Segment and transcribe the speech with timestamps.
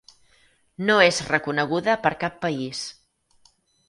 [0.85, 2.81] No és reconeguda per cap país.